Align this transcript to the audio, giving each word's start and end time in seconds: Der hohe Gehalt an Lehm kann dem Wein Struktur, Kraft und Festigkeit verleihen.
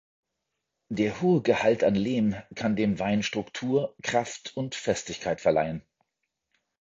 Der 0.89 1.21
hohe 1.21 1.43
Gehalt 1.43 1.83
an 1.83 1.93
Lehm 1.93 2.35
kann 2.55 2.75
dem 2.75 2.97
Wein 2.97 3.21
Struktur, 3.21 3.93
Kraft 4.01 4.57
und 4.57 4.73
Festigkeit 4.73 5.39
verleihen. 5.39 5.83